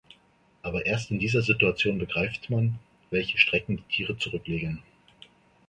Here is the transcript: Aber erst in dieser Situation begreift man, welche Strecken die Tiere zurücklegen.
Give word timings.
Aber 0.63 0.83
erst 0.87 1.11
in 1.11 1.19
dieser 1.19 1.43
Situation 1.43 1.99
begreift 1.99 2.49
man, 2.49 2.79
welche 3.11 3.37
Strecken 3.37 3.77
die 3.77 3.83
Tiere 3.95 4.17
zurücklegen. 4.17 4.81